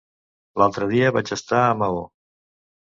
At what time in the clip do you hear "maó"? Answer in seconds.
1.85-2.05